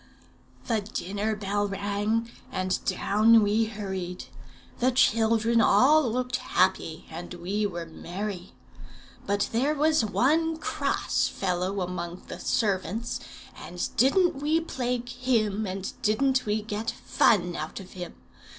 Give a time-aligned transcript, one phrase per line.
[0.65, 4.25] "The dinner bell rang, and down we hurried.
[4.79, 8.53] The children all looked happy, and we were merry.
[9.27, 13.19] But there was one cross fellow among the servants,
[13.55, 15.67] and didn't we plague him!
[15.67, 18.15] and didn't we get fun out of him!